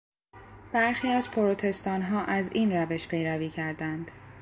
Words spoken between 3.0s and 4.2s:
پیروی کردند.